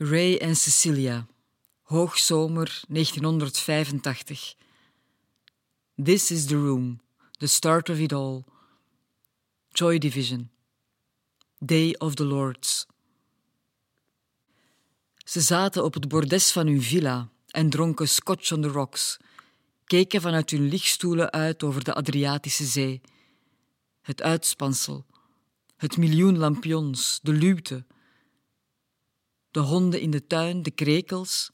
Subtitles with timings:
[0.00, 1.26] Ray en Cecilia,
[1.82, 4.54] hoogzomer 1985.
[6.04, 7.00] This is the room,
[7.38, 8.44] the start of it all.
[9.68, 10.50] Joy Division.
[11.58, 12.86] Day of the Lords.
[15.16, 19.16] Ze zaten op het bordes van hun villa en dronken scotch on the rocks,
[19.84, 23.00] keken vanuit hun lichtstoelen uit over de Adriatische Zee.
[24.00, 25.06] Het uitspansel,
[25.76, 27.84] het miljoen lampions, de luwte,
[29.50, 31.50] de honden in de tuin, de krekels.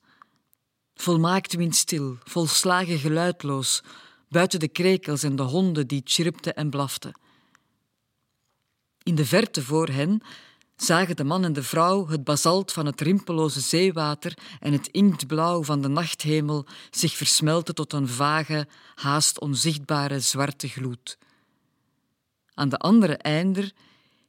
[0.94, 3.82] Volmaakt windstil, volslagen geluidloos,
[4.28, 7.20] buiten de krekels en de honden die chirpten en blaften.
[9.02, 10.22] In de verte voor hen
[10.76, 15.64] zagen de man en de vrouw het basalt van het rimpeloze zeewater en het inktblauw
[15.64, 21.18] van de nachthemel zich versmelten tot een vage, haast onzichtbare zwarte gloed.
[22.54, 23.72] Aan de andere einder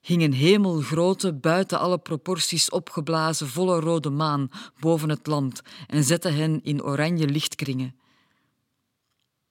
[0.05, 6.29] hing een hemelgrote, buiten alle proporties opgeblazen volle rode maan boven het land en zette
[6.29, 7.95] hen in oranje lichtkringen.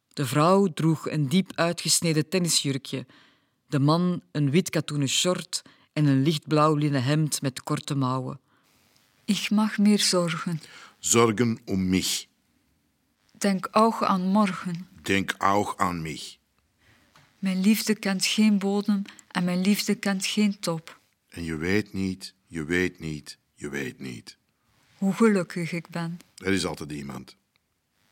[0.09, 3.07] De vrouw droeg een diep uitgesneden tennisjurkje,
[3.67, 8.41] de man een wit katoenen short en een lichtblauw linnen hemd met korte mouwen.
[9.25, 10.61] Ik mag meer zorgen.
[10.99, 12.27] Zorgen um mich.
[13.39, 14.89] Denk ook aan morgen.
[15.03, 16.37] Denk auch an mich.
[17.39, 19.03] Mijn liefde kent geen bodem
[19.35, 21.01] en mijn liefde kent geen top.
[21.29, 24.37] En je weet niet, je weet niet, je weet niet.
[24.99, 27.37] Hoe gelukkig ik ben, Er is altijd iemand.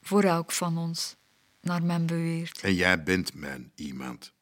[0.03, 1.17] voor elk van ons,
[1.61, 2.61] naar men beweert.
[2.61, 4.33] En jij bent mijn iemand.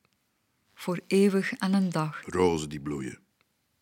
[0.75, 3.19] Voor eeuwig en een dag, Rozen die bloeien.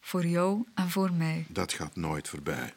[0.00, 1.46] voor jou en voor mij.
[1.48, 2.74] Dat gaat nooit voorbij.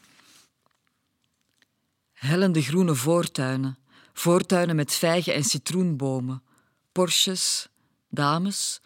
[2.13, 3.78] Hellende groene voortuinen,
[4.13, 6.44] voortuinen met vijgen en citroenbomen,
[6.91, 7.69] Porsches,
[8.09, 8.81] dames,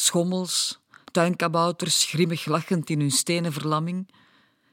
[0.00, 0.78] schommels,
[1.12, 4.08] tuinkabouters grimmig lachend in hun stenen verlamming,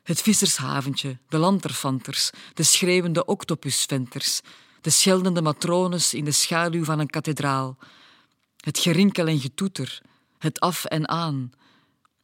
[0.04, 4.42] het vissershaventje, de lanterfanters, de schreeuwende octopusventers,
[4.82, 7.78] de scheldende matrones in de schaduw van een kathedraal,
[8.58, 10.02] het gerinkel en getoeter,
[10.38, 11.52] het af en aan,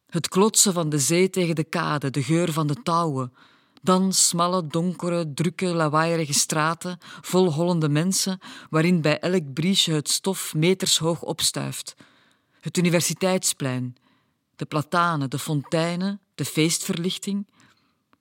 [0.08, 3.32] het klotsen van de zee tegen de kade, de geur van de touwen,
[3.82, 8.38] dan smalle, donkere, drukke, lawaaierige straten, vol hollende mensen,
[8.70, 11.94] waarin bij elk briesje het stof metershoog opstuift.
[12.64, 13.96] Het universiteitsplein,
[14.56, 17.46] de platanen, de fonteinen, de feestverlichting,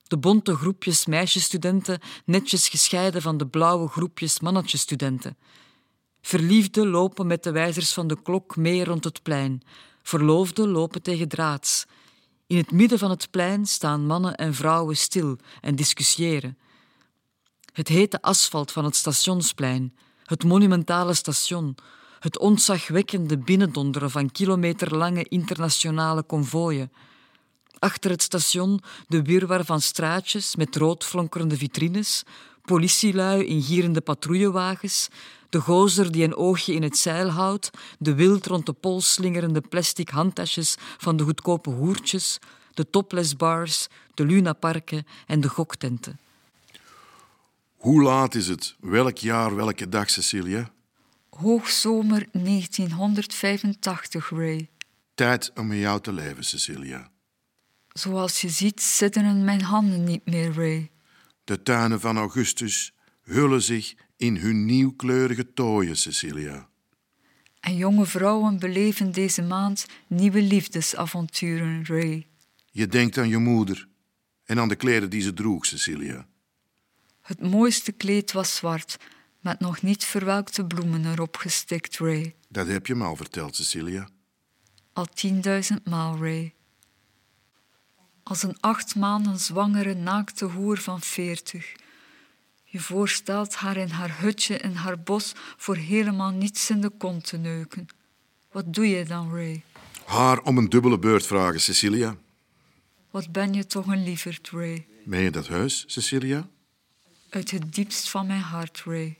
[0.07, 5.37] de bonte groepjes meisjesstudenten netjes gescheiden van de blauwe groepjes mannetjesstudenten.
[6.21, 9.61] Verliefden lopen met de wijzers van de klok mee rond het plein.
[10.01, 11.85] Verloofden lopen tegen draads.
[12.47, 16.57] In het midden van het plein staan mannen en vrouwen stil en discussiëren.
[17.73, 21.75] Het hete asfalt van het stationsplein, het monumentale station,
[22.23, 26.91] het ontzagwekkende binnendonderen van kilometerlange internationale konvooien.
[27.79, 32.23] Achter het station de wirwar van straatjes met roodflonkerende vitrines,
[32.61, 35.07] politielui in gierende patrouillewagens,
[35.49, 37.69] de gozer die een oogje in het zeil houdt,
[37.99, 42.39] de wild rond de pols slingerende plastic handtasjes van de goedkope hoertjes,
[42.73, 46.19] de topless-bars, de lunaparken en de goktenten.
[47.77, 48.75] Hoe laat is het?
[48.79, 50.71] Welk jaar, welke dag, Cecilia?
[51.35, 54.69] Hoogzomer 1985, Ray.
[55.13, 57.11] Tijd om met jou te leven, Cecilia.
[57.87, 60.91] Zoals je ziet sidderen mijn handen niet meer, Ray.
[61.43, 66.69] De tuinen van augustus hullen zich in hun nieuwkleurige tooien, Cecilia.
[67.59, 72.27] En jonge vrouwen beleven deze maand nieuwe liefdesavonturen, Ray.
[72.71, 73.87] Je denkt aan je moeder
[74.43, 76.27] en aan de kleren die ze droeg, Cecilia.
[77.21, 78.97] Het mooiste kleed was zwart,
[79.43, 82.35] met nog niet verwelkte bloemen erop gestikt, Ray.
[82.49, 84.07] Dat heb je me al verteld, Cecilia.
[84.93, 86.53] Al tienduizend maal, Ray.
[88.23, 91.73] Als een acht maanden zwangere naakte hoer van veertig.
[92.63, 97.25] Je voorstelt haar in haar hutje in haar bos voor helemaal niets in de kont
[97.25, 97.87] te neuken.
[98.51, 99.63] Wat doe je dan, Ray?
[100.05, 102.15] Haar om een dubbele beurt vragen, Cecilia.
[103.11, 104.87] Wat ben je toch een lieverd, Ray?
[105.05, 106.47] Meen je dat huis, Cecilia?
[107.29, 109.17] Uit het diepst van mijn hart, Ray.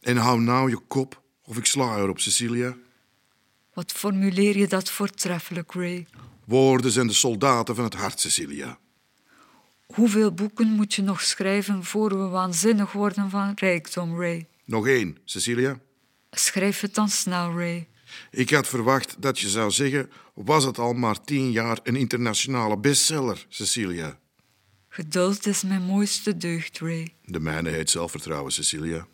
[0.00, 2.76] En hou nou je kop of ik sla erop, Cecilia.
[3.74, 6.06] Wat formuleer je dat voortreffelijk, Ray?
[6.44, 8.78] Woorden zijn de soldaten van het hart, Cecilia.
[9.86, 14.46] Hoeveel boeken moet je nog schrijven voor we waanzinnig worden van rijkdom, Ray?
[14.64, 15.80] Nog één, Cecilia.
[16.30, 17.88] Schrijf het dan snel, Ray.
[18.30, 22.78] Ik had verwacht dat je zou zeggen: was het al maar tien jaar een internationale
[22.78, 24.18] bestseller, Cecilia?
[24.88, 27.14] Geduld is mijn mooiste deugd, Ray.
[27.24, 29.06] De mijne heet zelfvertrouwen, Cecilia.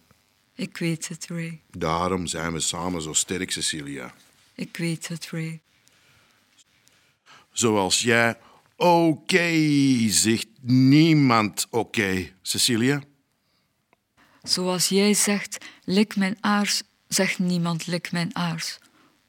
[0.54, 1.60] Ik weet het, Ray.
[1.70, 4.14] Daarom zijn we samen zo sterk, Cecilia.
[4.54, 5.60] Ik weet het, Ray.
[7.52, 8.36] Zoals jij
[8.76, 9.52] Oké,
[10.08, 13.02] zegt niemand oké, Cecilia.
[14.42, 18.78] Zoals jij zegt, lik mijn aars, zegt niemand lik mijn aars.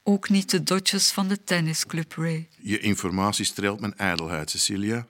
[0.03, 2.47] Ook niet de dotjes van de tennisclub, Ray.
[2.57, 5.07] Je informatie streelt mijn ijdelheid, Cecilia.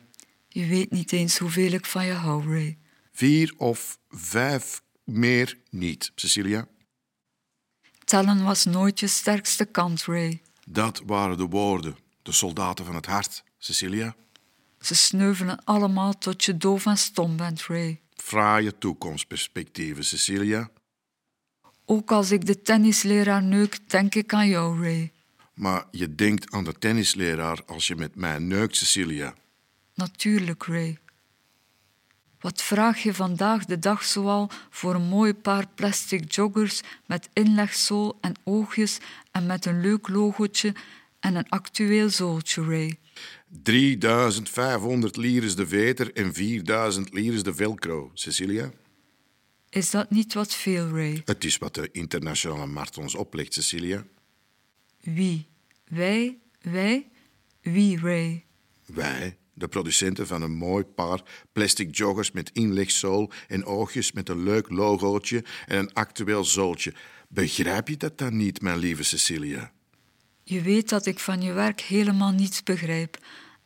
[0.47, 2.77] Je weet niet eens hoeveel ik van je hou, Ray.
[3.11, 6.67] Vier of vijf meer niet, Cecilia.
[8.03, 10.41] Tellen was nooit je sterkste kant, Ray.
[10.67, 14.15] Dat waren de woorden, de soldaten van het hart, Cecilia.
[14.79, 18.01] Ze sneuvelen allemaal tot je doof en stom bent, Ray.
[18.15, 20.69] Fraaie toekomstperspectieven, Cecilia.
[21.85, 25.11] Ook als ik de tennisleraar neuk, denk ik aan jou, Ray.
[25.53, 29.33] Maar je denkt aan de tennisleraar als je met mij neukt, Cecilia.
[29.93, 30.97] Natuurlijk, Ray.
[32.45, 38.17] Wat vraag je vandaag de dag zoal voor een mooi paar plastic joggers met inlegzool
[38.21, 38.97] en oogjes
[39.31, 40.73] en met een leuk logootje
[41.19, 42.97] en een actueel zooltje, Ray?
[43.63, 48.71] 3500 lires de veter en 4000 lires de velcro, Cecilia.
[49.69, 51.21] Is dat niet wat veel, Ray?
[51.25, 54.05] Het is wat de internationale markt ons oplegt, Cecilia.
[55.01, 55.47] Wie?
[55.87, 56.37] Wij?
[56.61, 57.09] Wij?
[57.61, 58.45] Wie, Ray?
[58.85, 61.21] Wij, de producenten van een mooi paar
[61.51, 66.93] plastic joggers met inlegzool en oogjes met een leuk logootje en een actueel zooltje.
[67.27, 69.71] Begrijp je dat dan niet, mijn lieve Cecilia?
[70.43, 73.17] Je weet dat ik van je werk helemaal niets begrijp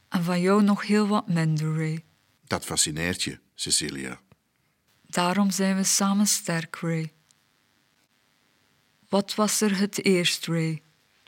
[0.09, 2.03] en van jou nog heel wat minder, Ray.
[2.43, 4.21] Dat fascineert je, Cecilia.
[5.05, 7.11] Daarom zijn we samen sterk, Ray.
[9.09, 10.81] Wat was er het eerst, Ray?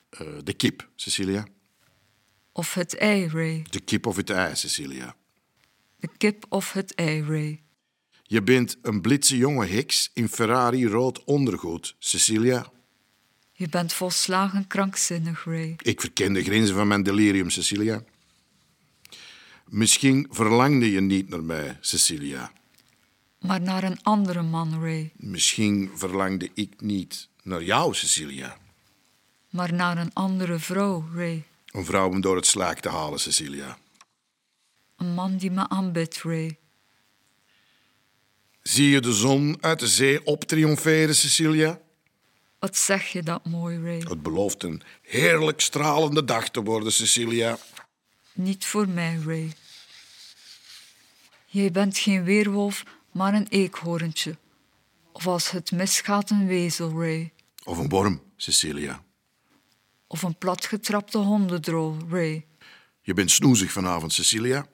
[0.09, 1.47] Eh, de kip, Cecilia.
[2.51, 3.65] Of het ei, Ray?
[3.69, 5.15] De kip of het ei, Cecilia.
[5.95, 7.61] De kip of het ei, Ray?
[8.23, 12.71] Je bent een blitse jonge heks in Ferrari rood ondergoed, Cecilia.
[13.51, 15.75] Je bent volslagen krankzinnig, Ray.
[15.81, 18.03] Ik verken de grenzen van mijn delirium, Cecilia.
[19.65, 22.51] Misschien verlangde je niet naar mij, Cecilia.
[23.39, 25.11] Maar naar een andere man, Ray.
[25.15, 28.57] Misschien verlangde ik niet naar jou, Cecilia.
[29.49, 31.45] Maar naar een andere vrouw, Ray.
[31.71, 33.77] Een vrouw om door het slaak te halen, Cecilia.
[34.97, 36.57] Een man die me aanbidt, Ray.
[38.61, 41.79] Zie je de zon uit de zee optriomferen, Cecilia?
[42.59, 43.97] Wat zeg je dat mooi, Ray?
[43.97, 47.57] Het belooft een heerlijk stralende dag te worden, Cecilia.
[48.33, 49.53] Niet voor mij, Ray.
[51.45, 54.37] Jij bent geen weerwolf, maar een eekhoorntje.
[55.11, 57.31] Of als het misgaat, een wezel, Ray.
[57.63, 59.03] Of een worm, Cecilia.
[60.11, 62.45] Of een platgetrapte hondendrol, Ray.
[63.01, 64.67] Je bent snoezig vanavond, Cecilia.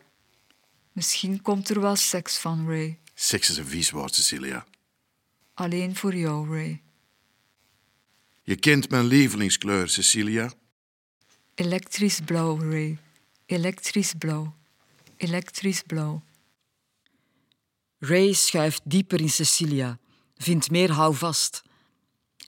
[0.91, 2.99] Misschien komt er wel seks van, Ray.
[3.13, 4.65] Seks is een vies woord, Cecilia.
[5.53, 6.81] Alleen voor jou, Ray.
[8.43, 10.51] Je kent mijn lievelingskleur, Cecilia.
[11.55, 12.97] Elektrisch blauw, Ray.
[13.45, 14.55] Elektrisch blauw.
[15.17, 16.23] Elektrisch blauw.
[17.99, 19.99] Ray schuift dieper in Cecilia,
[20.37, 21.63] vindt meer houvast.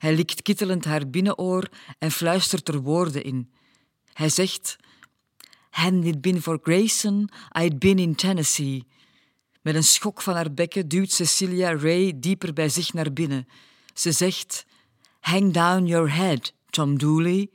[0.00, 1.68] Hij likt kittelend haar binnenoor
[1.98, 3.50] en fluistert er woorden in.
[4.12, 4.76] Hij zegt:
[5.70, 8.86] Hadn't it been for Grayson, I'd been in Tennessee.
[9.62, 13.48] Met een schok van haar bekken duwt Cecilia Ray dieper bij zich naar binnen.
[13.94, 14.66] Ze zegt:
[15.20, 17.50] Hang down your head, Tom Dooley.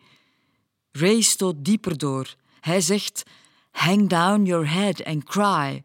[0.92, 2.36] Ray stoot dieper door.
[2.60, 3.24] Hij zegt:
[3.72, 5.84] Hang down your head and cry.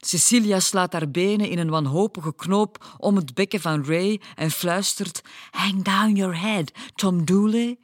[0.00, 5.22] Cecilia slaat haar benen in een wanhopige knoop om het bekken van Ray en fluistert:
[5.50, 7.78] Hang down your head, Tom Dooley.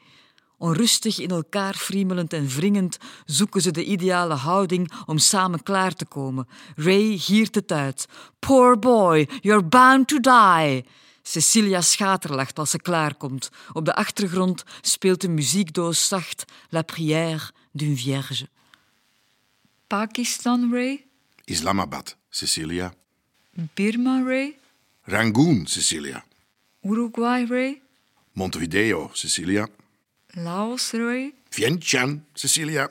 [0.59, 6.07] Onrustig in elkaar friemelend en wringend zoeken ze de ideale houding om samen klaar te
[6.07, 6.49] komen.
[6.77, 8.09] Ray giert het uit.
[8.39, 10.85] Poor boy, you're bound to die.
[11.23, 13.51] Cecilia schaterlacht als ze klaarkomt.
[13.73, 18.49] Op de achtergrond speelt de muziekdoos zacht La prière d'une vierge.
[19.87, 21.06] Pakistan, Ray.
[21.47, 22.93] Islamabad, Cecilia.
[23.77, 24.57] Birma, Ray.
[25.07, 26.25] Rangoon, Cecilia.
[26.85, 27.83] Uruguay, Ray.
[28.35, 29.69] Montevideo, Cecilia.
[30.35, 31.33] Laos, Ray.
[31.51, 32.91] Vientiane, Cecilia.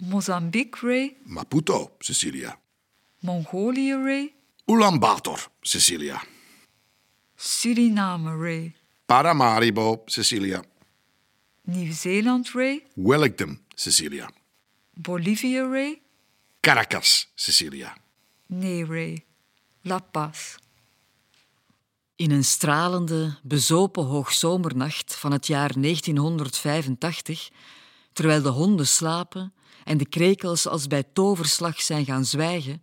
[0.00, 1.16] Mozambique, Ray.
[1.24, 2.56] Maputo, Cecilia.
[3.22, 4.34] Mongolië, Ray.
[4.68, 6.20] Ulaanbaatar, Cecilia.
[7.36, 8.72] Suriname, Ray.
[9.06, 10.62] Paramaribo, Cecilia.
[11.66, 12.82] Nieuw-Zeeland, Ray.
[12.96, 14.28] Wellington, Cecilia.
[14.94, 16.02] Bolivia, Ray.
[16.66, 17.96] Caracas, Cecilia.
[18.46, 19.24] Nee, Ray.
[19.82, 20.54] La Paz.
[22.16, 27.50] In een stralende, bezopen hoogzomernacht van het jaar 1985,
[28.12, 29.54] terwijl de honden slapen
[29.84, 32.82] en de krekels als bij toverslag zijn gaan zwijgen,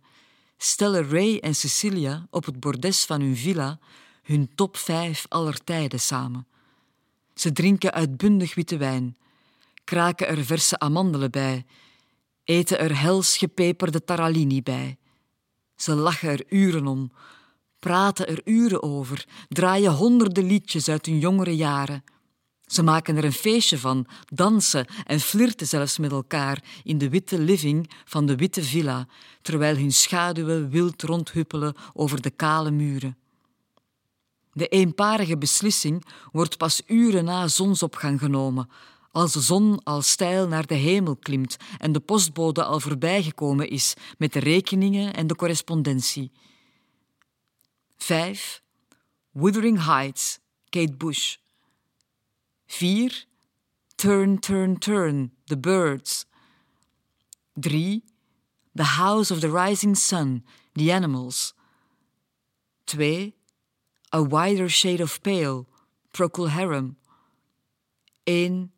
[0.58, 3.78] stellen Ray en Cecilia op het bordes van hun villa
[4.22, 6.46] hun top 5 aller tijden samen.
[7.34, 9.16] Ze drinken uitbundig witte wijn,
[9.84, 11.64] kraken er verse amandelen bij,
[12.44, 14.98] eten er hels gepeperde taralini bij.
[15.76, 17.12] Ze lachen er uren om,
[17.78, 22.04] praten er uren over, draaien honderden liedjes uit hun jongere jaren.
[22.66, 27.38] Ze maken er een feestje van, dansen en flirten zelfs met elkaar in de witte
[27.38, 29.06] living van de witte villa,
[29.42, 33.16] terwijl hun schaduwen wild rondhuppelen over de kale muren.
[34.52, 38.68] De eenparige beslissing wordt pas uren na zonsopgang genomen,
[39.14, 43.94] als de zon al steil naar de hemel klimt en de postbode al voorbijgekomen is
[44.18, 46.32] met de rekeningen en de correspondentie.
[47.96, 48.62] 5.
[49.30, 51.36] Wuthering Heights, Kate Bush.
[52.66, 53.24] 4.
[53.94, 56.26] Turn, Turn, Turn, The Birds.
[57.60, 58.04] 3.
[58.74, 61.54] The House of the Rising Sun, The Animals.
[62.84, 63.32] 2.
[64.12, 65.66] A Wider Shade of Pale,
[66.10, 66.96] Procol Harum.
[68.26, 68.73] 1.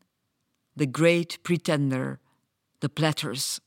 [0.77, 2.19] The Great Pretender,
[2.79, 3.61] The Platters.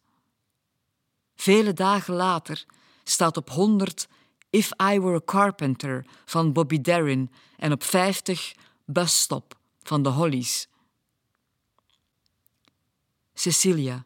[1.35, 2.65] Vele dagen later
[3.03, 4.07] staat op 100
[4.49, 10.09] If I Were a Carpenter van Bobby Darin en op 50 Bus Stop van de
[10.09, 10.67] Hollies.
[13.33, 14.05] Cecilia.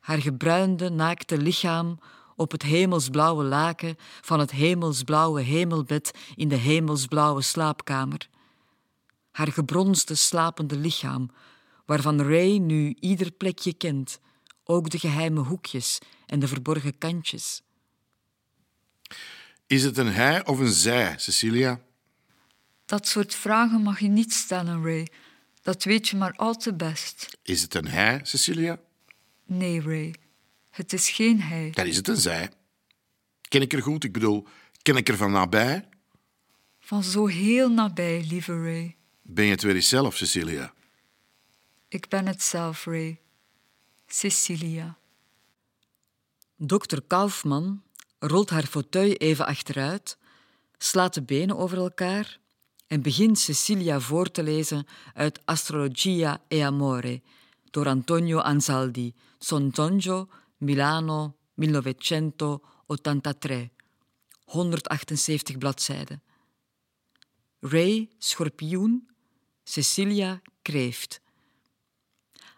[0.00, 1.98] Haar gebruinde, naakte lichaam
[2.36, 8.28] op het hemelsblauwe laken van het hemelsblauwe hemelbed in de hemelsblauwe slaapkamer.
[9.30, 11.30] Haar gebronsde, slapende lichaam,
[11.86, 14.20] waarvan Ray nu ieder plekje kent,
[14.64, 17.62] ook de geheime hoekjes en de verborgen kantjes.
[19.66, 21.80] Is het een hij of een zij, Cecilia?
[22.84, 25.06] Dat soort vragen mag je niet stellen, Ray.
[25.62, 27.38] Dat weet je maar al te best.
[27.42, 28.80] Is het een hij, Cecilia?
[29.44, 30.14] Nee, Ray.
[30.70, 31.70] Het is geen hij.
[31.70, 32.50] Dan is het een zij.
[33.48, 34.04] Ken ik er goed?
[34.04, 34.46] Ik bedoel,
[34.82, 35.88] ken ik er van nabij?
[36.80, 38.96] Van zo heel nabij, lieve Ray.
[39.22, 40.74] Ben je het weer eens zelf, Cecilia?
[41.96, 43.20] Ik ben het zelf, Ray.
[44.06, 44.98] Cecilia.
[46.56, 47.82] Dokter Kaufman
[48.18, 50.18] rolt haar fauteuil even achteruit,
[50.78, 52.40] slaat de benen over elkaar
[52.86, 57.22] en begint Cecilia voor te lezen uit Astrologia e Amore
[57.70, 63.68] door Antonio Anzaldi, Sontonjo, Milano, 1983.
[64.44, 66.22] 178 bladzijden.
[67.60, 69.08] Ray, schorpioen,
[69.64, 71.24] Cecilia, kreeft.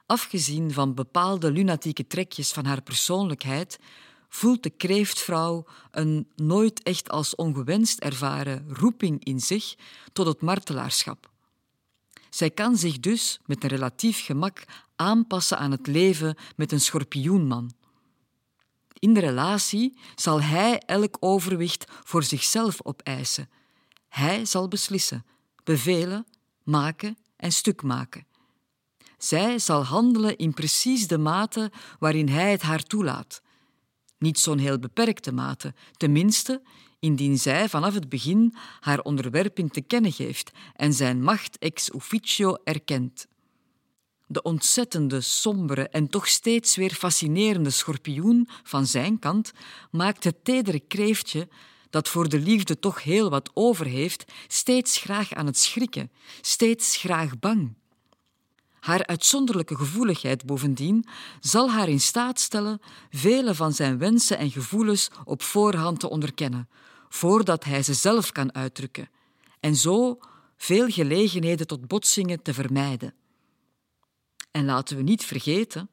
[0.09, 3.79] Afgezien van bepaalde lunatieke trekjes van haar persoonlijkheid,
[4.29, 9.75] voelt de kreeftvrouw een nooit echt als ongewenst ervaren roeping in zich
[10.13, 11.31] tot het martelaarschap.
[12.31, 14.65] Zij kan zich dus met een relatief gemak
[14.97, 17.73] aanpassen aan het leven met een schorpioenman.
[18.99, 23.51] In de relatie zal hij elk overwicht voor zichzelf opeisen.
[24.09, 25.25] Hij zal beslissen,
[25.65, 26.27] bevelen,
[26.63, 28.28] maken en stuk maken.
[29.19, 33.43] Zij zal handelen in precies de mate waarin hij het haar toelaat.
[34.19, 36.63] Niet zo'n heel beperkte mate, tenminste
[37.01, 42.57] indien zij vanaf het begin haar onderwerping te kennen geeft en zijn macht ex officio
[42.65, 43.27] erkent.
[44.27, 49.53] De ontzettende, sombere en toch steeds weer fascinerende schorpioen van zijn kant
[49.91, 51.49] maakt het tedere kreeftje
[51.91, 56.11] dat voor de liefde toch heel wat over heeft, steeds graag aan het schrikken,
[56.41, 57.78] steeds graag bang.
[58.81, 61.05] Haar uitzonderlijke gevoeligheid bovendien
[61.41, 62.81] zal haar in staat stellen
[63.11, 66.69] vele van zijn wensen en gevoelens op voorhand te onderkennen,
[67.09, 69.09] voordat hij ze zelf kan uitdrukken,
[69.61, 70.19] en zo
[70.57, 73.15] veel gelegenheden tot botsingen te vermijden.
[74.51, 75.91] En laten we niet vergeten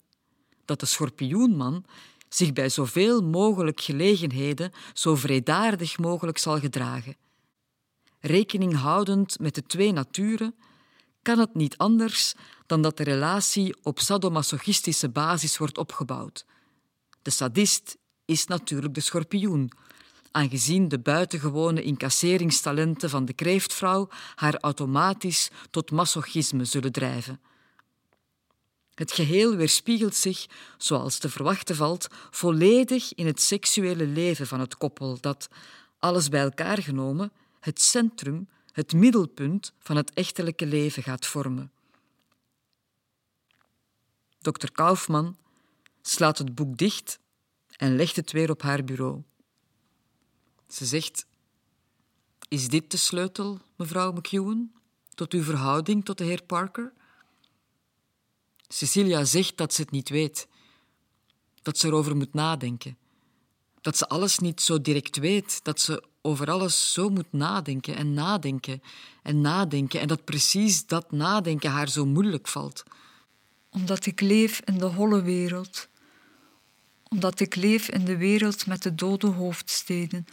[0.65, 1.85] dat de schorpioenman
[2.29, 7.15] zich bij zoveel mogelijk gelegenheden zo vredaardig mogelijk zal gedragen.
[8.19, 10.55] Rekening houdend met de twee naturen
[11.21, 12.33] kan het niet anders
[12.65, 16.45] dan dat de relatie op sadomasochistische basis wordt opgebouwd.
[17.22, 19.72] De sadist is natuurlijk de schorpioen,
[20.31, 27.39] aangezien de buitengewone incasseringstalenten van de kreeftvrouw haar automatisch tot masochisme zullen drijven.
[28.93, 30.45] Het geheel weerspiegelt zich,
[30.77, 35.48] zoals te verwachten valt, volledig in het seksuele leven van het koppel dat,
[36.00, 41.72] alles bij elkaar genomen, het centrum, het middelpunt van het echtelijke leven gaat vormen.
[44.45, 45.37] Dokter Kaufman
[46.01, 47.19] slaat het boek dicht
[47.77, 49.21] en legt het weer op haar bureau.
[50.67, 51.25] Ze zegt:
[52.47, 54.73] Is dit de sleutel, mevrouw McEwen,
[55.13, 56.93] tot uw verhouding tot de heer Parker?
[58.67, 60.47] Cecilia zegt dat ze het niet weet,
[61.61, 62.97] dat ze erover moet nadenken,
[63.81, 68.13] dat ze alles niet zo direct weet, dat ze over alles zo moet nadenken en
[68.13, 68.81] nadenken
[69.23, 72.83] en nadenken en dat precies dat nadenken haar zo moeilijk valt
[73.75, 75.88] omdat ik leef in de holle wereld,
[77.10, 80.27] Omdat ik leef in de wereld met de dode hoofdsteden,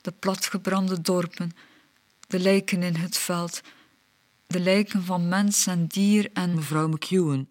[0.00, 1.52] de platgebrande dorpen,
[2.26, 3.60] de lijken in het veld,
[4.46, 6.54] de lijken van mens en dier en...
[6.54, 7.48] Mevrouw McEwen,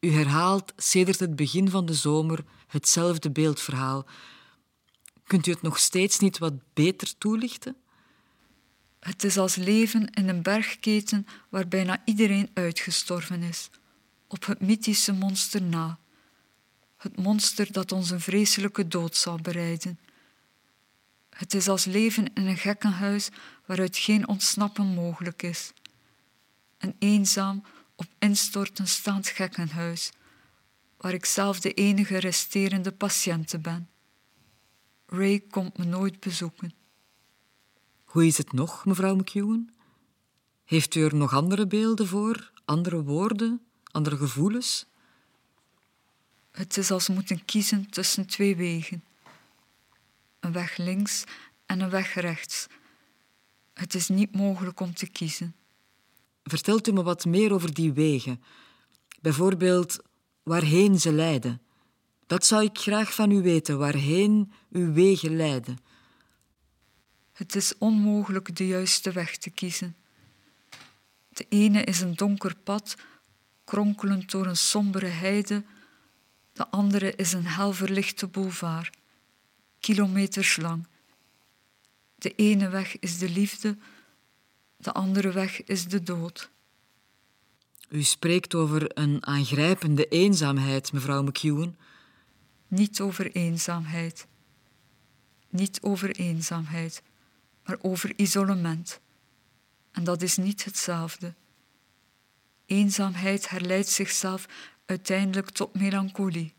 [0.00, 4.06] u herhaalt sedert het begin van de zomer hetzelfde beeldverhaal.
[5.26, 7.76] Kunt u het nog steeds niet wat beter toelichten?
[9.00, 13.70] Het is als leven in een bergketen waar bijna iedereen uitgestorven is,
[14.26, 15.98] op het mythische monster na.
[16.96, 19.98] Het monster dat ons een vreselijke dood zal bereiden.
[21.30, 23.28] Het is als leven in een gekkenhuis
[23.66, 25.72] waaruit geen ontsnappen mogelijk is.
[26.78, 27.64] Een eenzaam,
[27.96, 30.12] op instorten staand gekkenhuis,
[30.96, 33.88] waar ik zelf de enige resterende patiënte ben.
[35.06, 36.74] Ray komt me nooit bezoeken.
[38.04, 39.74] Hoe is het nog, mevrouw McEwen?
[40.64, 43.63] Heeft u er nog andere beelden voor, andere woorden,
[43.94, 44.86] andere gevoelens?
[46.50, 49.04] Het is als moeten kiezen tussen twee wegen.
[50.40, 51.24] Een weg links
[51.66, 52.66] en een weg rechts.
[53.74, 55.54] Het is niet mogelijk om te kiezen.
[56.42, 58.42] Vertelt u me wat meer over die wegen.
[59.20, 59.98] Bijvoorbeeld
[60.42, 61.60] waarheen ze leiden.
[62.26, 65.78] Dat zou ik graag van u weten, waarheen uw wegen leiden.
[67.32, 69.96] Het is onmogelijk de juiste weg te kiezen.
[71.28, 72.94] De ene is een donker pad,
[73.64, 75.64] kronkelend door een sombere heide,
[76.52, 78.96] de andere is een helverlichte boulevard,
[79.80, 80.86] kilometers lang.
[82.14, 83.76] De ene weg is de liefde,
[84.76, 86.50] de andere weg is de dood.
[87.88, 91.76] U spreekt over een aangrijpende eenzaamheid, mevrouw McEwen.
[92.68, 94.26] Niet over eenzaamheid.
[95.48, 97.02] Niet over eenzaamheid,
[97.64, 99.00] maar over isolement.
[99.92, 101.34] En dat is niet hetzelfde.
[102.66, 104.46] Eenzaamheid herleidt zichzelf
[104.86, 106.54] uiteindelijk tot melancholie.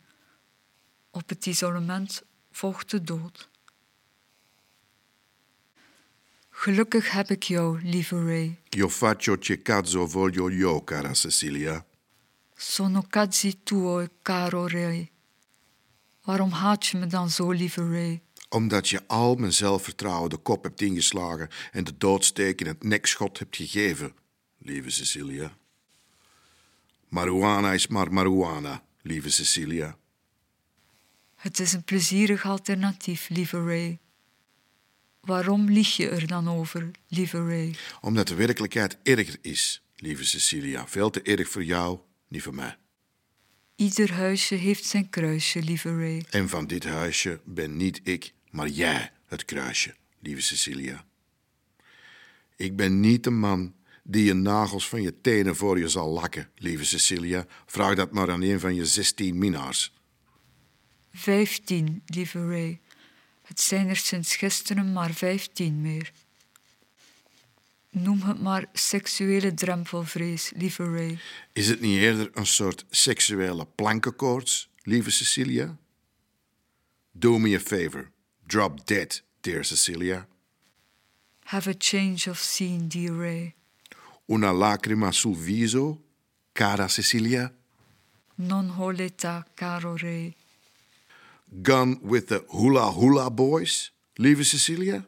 [1.11, 3.49] Op het isolement volgt de dood.
[6.49, 8.59] Gelukkig heb ik jou, lieve Ray.
[8.69, 11.85] Io faccio che cazzo voglio io, cara Cecilia.
[12.55, 15.11] Sono cazzi tuoi, caro Ray.
[16.21, 18.21] Waarom haat je me dan zo, lieve Ray?
[18.49, 23.39] Omdat je al mijn zelfvertrouwen de kop hebt ingeslagen en de doodsteek in het nekschot
[23.39, 24.15] hebt gegeven,
[24.57, 25.57] lieve Cecilia.
[27.15, 29.97] Marijuana is maar marijuana, lieve Cecilia.
[31.35, 33.99] Het is een plezierig alternatief, lieve Ray.
[35.19, 37.75] Waarom lieg je er dan over, lieve Ray?
[38.01, 40.87] Omdat de werkelijkheid erger is, lieve Cecilia.
[40.87, 42.77] Veel te erg voor jou, niet voor mij.
[43.75, 46.25] Ieder huisje heeft zijn kruisje, lieve Ray.
[46.29, 51.05] En van dit huisje ben niet ik, maar jij het kruisje, lieve Cecilia.
[52.55, 53.74] Ik ben niet de man
[54.07, 57.45] die je nagels van je tenen voor je zal lakken, lieve Cecilia.
[57.65, 59.93] Vraag dat maar aan een van je zestien minnaars.
[61.13, 62.79] Vijftien, lieve Ray.
[63.41, 66.11] Het zijn er sinds gisteren maar vijftien meer.
[67.89, 71.19] Noem het maar seksuele drempelvrees, lieve Ray.
[71.53, 75.77] Is het niet eerder een soort seksuele plankenkoorts, lieve Cecilia?
[77.11, 78.11] Do me a favor.
[78.47, 80.27] Drop dead, dear Cecilia.
[81.39, 83.55] Have a change of scene, dear Ray.
[84.25, 86.01] Una lacrima sul viso,
[86.51, 87.53] cara Cecilia.
[88.35, 90.35] Non holeta, caro Ray.
[91.61, 95.05] Gone with the hula hula boys, lieve Cecilia.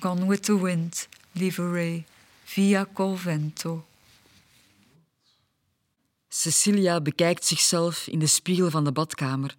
[0.00, 2.04] Gone with the wind, lieve Ray.
[2.44, 3.86] Via Colvento.
[6.28, 9.56] Cecilia bekijkt zichzelf in de spiegel van de badkamer.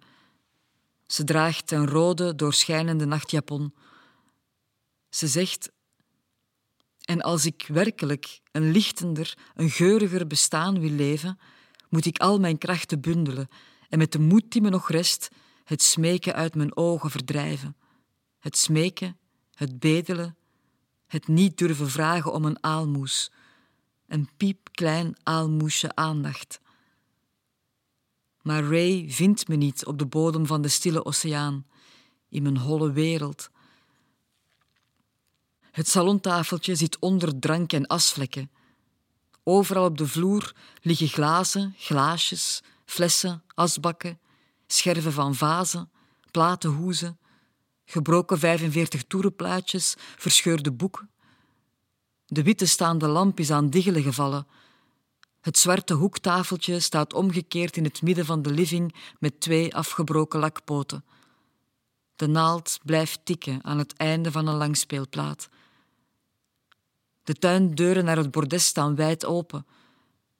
[1.06, 3.74] Ze draagt een rode, doorschijnende nachtjapon.
[5.08, 5.70] Ze zegt:
[7.02, 11.38] En als ik werkelijk een lichtender, een geuriger bestaan wil leven,
[11.88, 13.48] moet ik al mijn krachten bundelen
[13.88, 15.28] en met de moed die me nog rest,
[15.64, 17.76] het smeken uit mijn ogen verdrijven.
[18.38, 19.16] Het smeken,
[19.54, 20.36] het bedelen,
[21.06, 23.30] het niet durven vragen om een aalmoes,
[24.06, 26.60] een piepklein aalmoesje aandacht.
[28.42, 31.66] Maar Ray vindt me niet op de bodem van de stille oceaan,
[32.28, 33.50] in mijn holle wereld.
[35.72, 38.50] Het salontafeltje zit onder drank en asvlekken.
[39.42, 44.18] Overal op de vloer liggen glazen, glaasjes, flessen, asbakken,
[44.66, 45.90] scherven van vazen,
[46.30, 47.18] platen hoezen,
[47.84, 51.10] gebroken 45 toerenplaatjes, verscheurde boeken.
[52.26, 54.46] De witte staande lamp is aan diggelen gevallen.
[55.40, 61.04] Het zwarte hoektafeltje staat omgekeerd in het midden van de living met twee afgebroken lakpoten.
[62.16, 65.48] De naald blijft tikken aan het einde van een langspeelplaat.
[67.24, 69.66] De tuindeuren naar het bordes staan wijd open.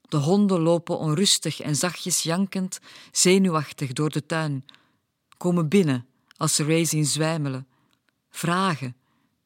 [0.01, 2.79] De honden lopen onrustig en zachtjes jankend,
[3.11, 4.65] zenuwachtig door de tuin.
[5.37, 7.67] komen binnen als ze Ray zien zwijmelen.
[8.29, 8.95] Vragen,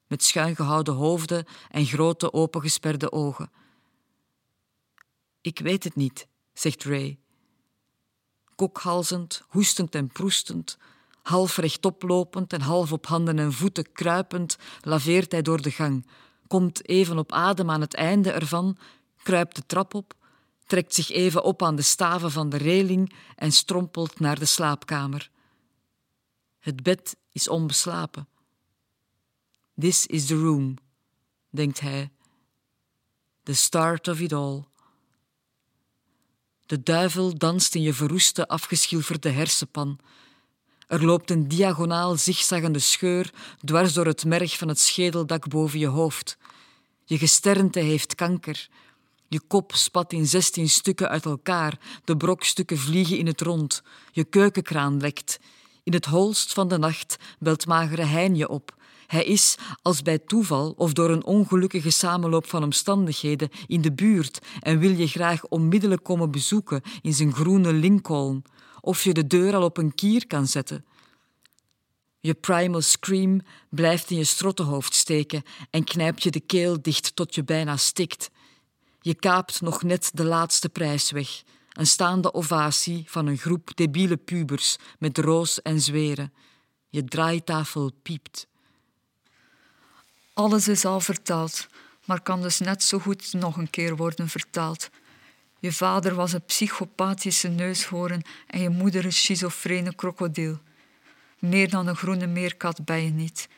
[0.08, 3.52] met schuin gehouden hoofden en grote opengesperde ogen.
[5.42, 7.20] Ik weet het niet, zegt Ray.
[8.56, 10.78] Kokhalzend, hoestend en proestend,
[11.22, 16.06] half rechtop lopend en half op handen en voeten kruipend, laveert hij door de gang,
[16.48, 18.78] komt even op adem aan het einde ervan,
[19.24, 20.14] kruipt de trap op,
[20.66, 25.30] trekt zich even op aan de staven van de reling en strompelt naar de slaapkamer.
[26.60, 28.28] Het bed is onbeslapen.
[29.80, 30.76] This is the room,
[31.50, 32.12] denkt hij.
[33.44, 34.64] The start of it all.
[36.66, 40.00] De duivel danst in je verroeste, afgeschilferde hersenpan.
[40.88, 43.34] Er loopt een diagonaal zigzaggende scheur
[43.66, 46.38] dwars door het merg van het schedeldak boven je hoofd.
[47.06, 48.68] Je gesternte heeft kanker.
[49.28, 53.84] Je kop spat in zestien stukken uit elkaar, de brokstukken vliegen in het rond.
[54.12, 55.40] Je keukenkraan lekt.
[55.84, 58.76] In het holst van de nacht belt magere Hein je op.
[59.08, 64.40] Hij is, als bij toeval of door een ongelukkige samenloop van omstandigheden, in de buurt
[64.60, 68.44] en wil je graag onmiddellijk komen bezoeken in zijn groene Lincoln,
[68.88, 70.86] of je de deur al op een kier kan zetten.
[72.20, 77.36] Je primal scream blijft in je strottenhoofd steken en knijpt je de keel dicht tot
[77.36, 78.30] je bijna stikt.
[79.02, 84.18] Je kaapt nog net de laatste prijs weg, een staande ovatie van een groep debiele
[84.18, 86.34] pubers met roos en zweren.
[86.90, 88.48] Je draaitafel piept.
[90.34, 91.68] Alles is al verteld,
[92.06, 94.90] maar kan dus net zo goed nog een keer worden verteld.
[95.60, 100.60] Je vader was een psychopathische neushoorn en je moeder een schizofrene krokodil.
[101.40, 103.50] Meer dan een groene meerkat ben je niet.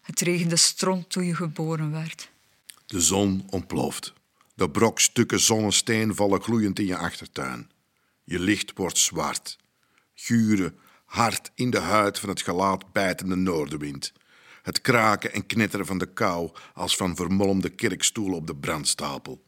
[0.00, 2.30] Het regende stront toen je geboren werd.
[2.86, 4.12] De zon ontploft.
[4.54, 7.70] De brokstukken zonnesteen vallen gloeiend in je achtertuin.
[8.24, 9.58] Je licht wordt zwart.
[10.14, 14.12] Gure, hard in de huid van het gelaat bijtende noordenwind.
[14.62, 19.43] Het kraken en knetteren van de kou als van vermolmde kerkstoelen op de brandstapel.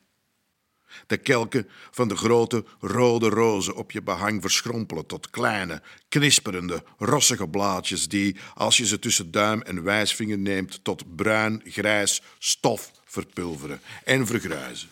[1.06, 7.48] De kelken van de grote rode rozen op je behang verschrompelen tot kleine, knisperende, rossige
[7.48, 14.26] blaadjes die, als je ze tussen duim en wijsvinger neemt, tot bruin-grijs stof verpulveren en
[14.26, 14.88] vergruizen.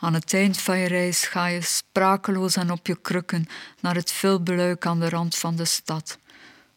[0.00, 3.46] Aan het eind van je reis ga je sprakeloos en op je krukken
[3.80, 6.18] naar het veelbeluik aan de rand van de stad.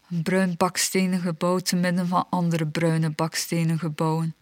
[0.10, 4.36] Een bruin bakstenen gebouw te midden van andere bruine bakstenen gebouwen.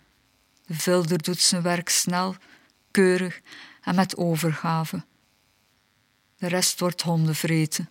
[0.65, 2.35] De vilder doet zijn werk snel,
[2.91, 3.41] keurig
[3.81, 5.03] en met overgave.
[6.37, 7.89] De rest wordt hondenvreten.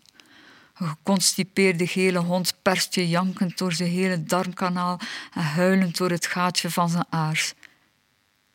[0.75, 5.01] Een geconstipeerde gele hond perst je jankend door zijn hele darmkanaal
[5.35, 7.55] en huilend door het gaatje van zijn aars.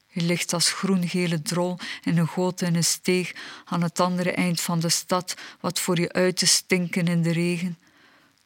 [0.08, 3.34] Je ligt als groen-gele drol in een goot in een steeg
[3.66, 7.32] aan het andere eind van de stad, wat voor je uit te stinken in de
[7.32, 7.78] regen.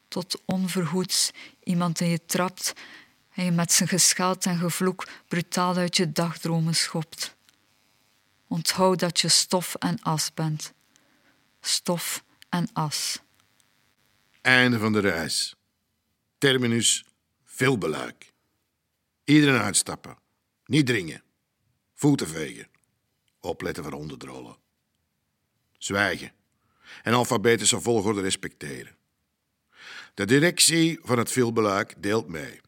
[0.07, 1.31] Tot onverhoeds
[1.63, 2.73] iemand in je trapt
[3.33, 7.35] en je met zijn gescheld en gevloek brutaal uit je dagdromen schopt.
[8.47, 10.73] Onthoud dat je stof en as bent.
[11.61, 13.21] Stof en as.
[14.41, 15.55] Einde van de reis.
[16.37, 17.05] Terminus
[17.43, 18.33] veelbeluik.
[19.23, 20.17] Iedereen uitstappen.
[20.65, 21.23] Niet dringen.
[21.93, 22.67] Voeten vegen.
[23.39, 24.57] Opletten voor hondendrollen.
[25.77, 26.31] Zwijgen.
[27.03, 28.95] En alfabetische volgorde respecteren.
[30.13, 32.61] De directie van het veelbeluik deelt mee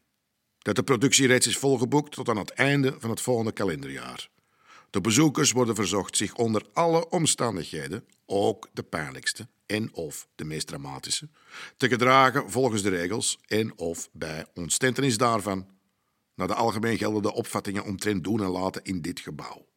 [0.58, 4.28] dat de productie reeds is volgeboekt tot aan het einde van het volgende kalenderjaar.
[4.90, 10.66] De bezoekers worden verzocht zich onder alle omstandigheden, ook de pijnlijkste en of de meest
[10.66, 11.28] dramatische,
[11.76, 15.68] te gedragen volgens de regels en of bij ontstentenis daarvan
[16.34, 19.68] naar de algemeen geldende opvattingen omtrent doen en laten in dit gebouw.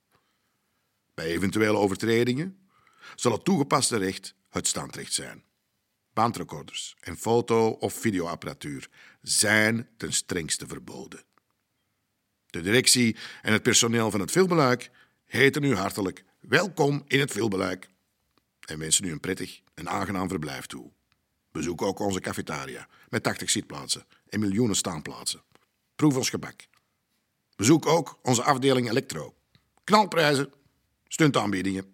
[1.14, 2.70] Bij eventuele overtredingen
[3.16, 5.44] zal het toegepaste recht het standrecht zijn.
[6.14, 8.90] Bandrecorders en foto- of videoapparatuur
[9.22, 11.24] zijn ten strengste verboden.
[12.46, 14.92] De directie en het personeel van het filmbeluik
[15.34, 17.90] heten u hartelijk welkom in het filmbeluik
[18.66, 20.92] en wensen u een prettig en aangenaam verblijf toe.
[21.52, 25.42] Bezoek ook onze cafetaria met 80 zitplaatsen en miljoenen staanplaatsen.
[25.96, 26.68] Proef ons gebak.
[27.56, 29.36] Bezoek ook onze afdeling elektro.
[29.84, 30.54] Knalprijzen,
[31.08, 31.93] stuntaanbiedingen